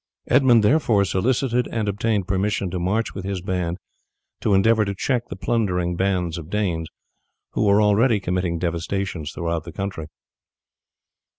Edmund 0.25 0.63
therefore 0.63 1.05
solicited 1.05 1.67
and 1.71 1.87
obtained 1.87 2.27
permission 2.27 2.71
to 2.71 2.79
march 2.79 3.13
with 3.13 3.23
his 3.23 3.39
band 3.39 3.77
to 4.39 4.55
endeavour 4.55 4.83
to 4.83 4.95
check 4.95 5.27
the 5.27 5.35
plundering 5.35 5.95
bands 5.95 6.39
of 6.39 6.49
Danes, 6.49 6.89
who 7.51 7.65
were 7.65 7.79
already 7.83 8.19
committing 8.19 8.57
devastations 8.57 9.31
throughout 9.31 9.63
the 9.63 9.71
country. 9.71 10.07